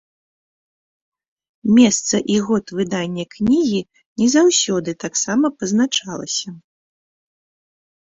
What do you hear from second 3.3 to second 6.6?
кнігі не заўсёды таксама пазначалася.